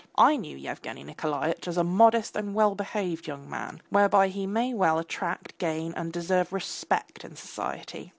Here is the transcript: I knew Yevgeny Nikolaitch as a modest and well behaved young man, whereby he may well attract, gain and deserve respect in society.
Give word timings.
I 0.17 0.35
knew 0.35 0.57
Yevgeny 0.57 1.03
Nikolaitch 1.03 1.67
as 1.67 1.77
a 1.77 1.83
modest 1.83 2.35
and 2.35 2.55
well 2.55 2.73
behaved 2.73 3.27
young 3.27 3.47
man, 3.47 3.83
whereby 3.91 4.29
he 4.29 4.47
may 4.47 4.73
well 4.73 4.97
attract, 4.97 5.55
gain 5.59 5.93
and 5.93 6.11
deserve 6.11 6.51
respect 6.51 7.23
in 7.23 7.35
society. 7.35 8.09